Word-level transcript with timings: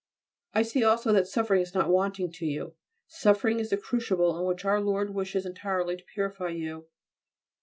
I 0.55 0.63
see 0.63 0.83
also 0.83 1.13
that 1.13 1.27
suffering 1.27 1.61
is 1.61 1.75
not 1.75 1.91
wanting 1.91 2.31
to 2.31 2.45
you. 2.47 2.73
Suffering 3.05 3.59
is 3.59 3.69
the 3.69 3.77
crucible 3.77 4.35
in 4.39 4.45
which 4.47 4.65
Our 4.65 4.81
Lord 4.81 5.13
wishes 5.13 5.45
entirely 5.45 5.95
to 5.95 6.03
purify 6.03 6.49
you. 6.49 6.87